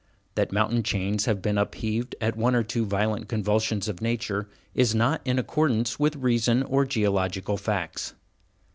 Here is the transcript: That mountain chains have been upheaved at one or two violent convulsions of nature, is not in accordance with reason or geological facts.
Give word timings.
That 0.33 0.51
mountain 0.51 0.81
chains 0.81 1.25
have 1.25 1.43
been 1.43 1.59
upheaved 1.59 2.15
at 2.19 2.35
one 2.35 2.55
or 2.55 2.63
two 2.63 2.87
violent 2.87 3.29
convulsions 3.29 3.87
of 3.87 4.01
nature, 4.01 4.49
is 4.73 4.95
not 4.95 5.21
in 5.25 5.37
accordance 5.37 5.99
with 5.99 6.15
reason 6.15 6.63
or 6.63 6.85
geological 6.87 7.55
facts. 7.55 8.15